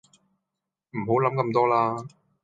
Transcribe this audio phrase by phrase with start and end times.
[0.97, 1.95] 唔好諗咁多啦